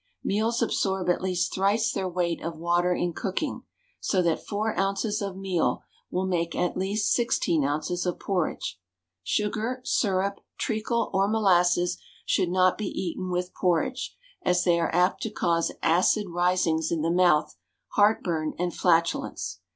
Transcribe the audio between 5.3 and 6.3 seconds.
meal will